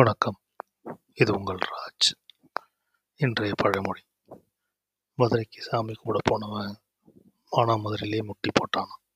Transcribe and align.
வணக்கம். 0.00 0.40
இது 1.14 1.34
உங்கள் 1.34 1.56
ராஜ். 1.56 2.08
இன்றைய 3.16 3.54
பழமொழி. 3.56 4.00
மதுரைக்கு 5.14 5.62
சாமி 5.62 5.92
கும்பிட 5.92 6.18
போனவன் 6.22 6.78
மானாமதுரையிலே 7.56 8.24
முட்டி 8.24 8.50
போட்டானான் 8.50 9.09